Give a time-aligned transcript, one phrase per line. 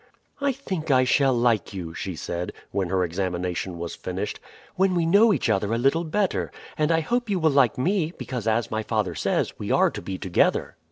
[0.39, 4.39] "I think I shall like you," she said when her examination was finished,
[4.75, 8.11] "when we know each other a little better, and I hope you will like me;
[8.17, 10.75] because, as my father says, we are to be together."